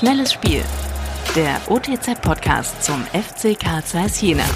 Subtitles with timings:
[0.00, 0.62] Schnelles Spiel.
[1.36, 4.46] Der OTZ-Podcast zum FC Karl Zeiss Jena.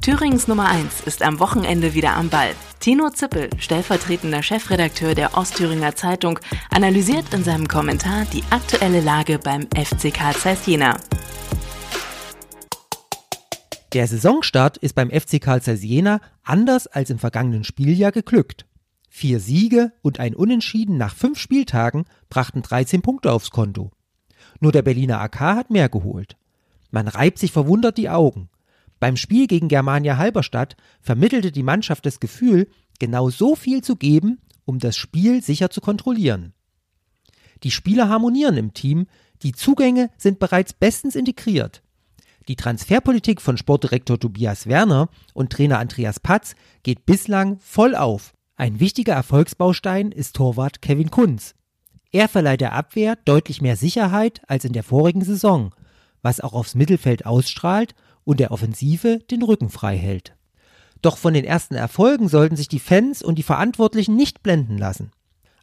[0.00, 2.50] Thürings Nummer 1 ist am Wochenende wieder am Ball.
[2.80, 9.68] Tino Zippel, stellvertretender Chefredakteur der Ostthüringer Zeitung, analysiert in seinem Kommentar die aktuelle Lage beim
[9.72, 10.98] FC Karl Zeiss Jena.
[13.92, 18.66] Der Saisonstart ist beim FC Karl Zeiss Jena anders als im vergangenen Spieljahr geglückt.
[19.10, 23.92] Vier Siege und ein Unentschieden nach fünf Spieltagen brachten 13 Punkte aufs Konto.
[24.60, 26.36] Nur der Berliner AK hat mehr geholt.
[26.90, 28.48] Man reibt sich verwundert die Augen.
[28.98, 34.38] Beim Spiel gegen Germania Halberstadt vermittelte die Mannschaft das Gefühl, genau so viel zu geben,
[34.64, 36.54] um das Spiel sicher zu kontrollieren.
[37.62, 39.06] Die Spieler harmonieren im Team,
[39.42, 41.82] die Zugänge sind bereits bestens integriert.
[42.48, 48.80] Die Transferpolitik von Sportdirektor Tobias Werner und Trainer Andreas Patz geht bislang voll auf ein
[48.80, 51.54] wichtiger Erfolgsbaustein ist Torwart Kevin Kunz.
[52.16, 55.74] Er verleiht der Abwehr deutlich mehr Sicherheit als in der vorigen Saison,
[56.22, 60.34] was auch aufs Mittelfeld ausstrahlt und der Offensive den Rücken frei hält.
[61.02, 65.10] Doch von den ersten Erfolgen sollten sich die Fans und die Verantwortlichen nicht blenden lassen.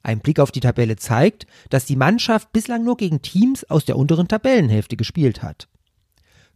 [0.04, 3.98] Ein Blick auf die Tabelle zeigt, dass die Mannschaft bislang nur gegen Teams aus der
[3.98, 5.68] unteren Tabellenhälfte gespielt hat.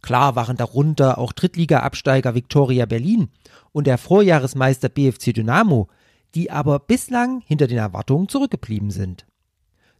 [0.00, 3.30] Klar waren darunter auch Drittliga-Absteiger Viktoria Berlin
[3.72, 5.88] und der Vorjahresmeister BFC Dynamo,
[6.36, 9.26] die aber bislang hinter den Erwartungen zurückgeblieben sind.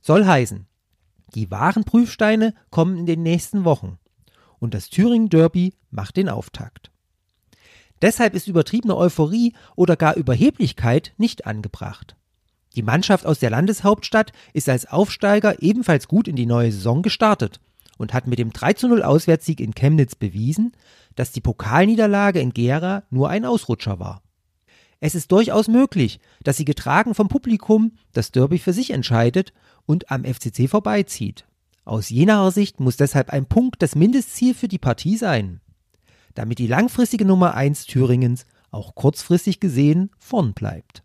[0.00, 0.66] Soll heißen,
[1.34, 3.98] die wahren Prüfsteine kommen in den nächsten Wochen
[4.58, 6.90] und das Thüringen Derby macht den Auftakt.
[8.00, 12.16] Deshalb ist übertriebene Euphorie oder gar Überheblichkeit nicht angebracht.
[12.76, 17.60] Die Mannschaft aus der Landeshauptstadt ist als Aufsteiger ebenfalls gut in die neue Saison gestartet
[17.96, 20.72] und hat mit dem 3 0 Auswärtssieg in Chemnitz bewiesen,
[21.16, 24.22] dass die Pokalniederlage in Gera nur ein Ausrutscher war.
[25.00, 29.52] Es ist durchaus möglich, dass sie getragen vom Publikum das Derby für sich entscheidet
[29.86, 31.44] und am FCC vorbeizieht.
[31.84, 35.60] Aus jener Sicht muss deshalb ein Punkt das Mindestziel für die Partie sein,
[36.34, 41.02] damit die langfristige Nummer 1 Thüringens auch kurzfristig gesehen vorn bleibt.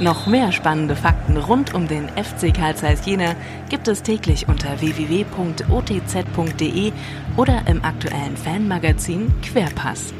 [0.00, 3.34] Noch mehr spannende Fakten rund um den FC Karl Zeiss Jena
[3.68, 5.32] gibt es täglich unter www.otz.de
[7.36, 10.14] oder im aktuellen Fanmagazin Querpass.